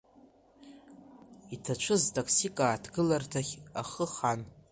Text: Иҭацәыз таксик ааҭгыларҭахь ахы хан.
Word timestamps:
Иҭацәыз 1.53 2.03
таксик 2.13 2.57
ааҭгыларҭахь 2.65 3.53
ахы 3.81 4.05
хан. 4.13 4.41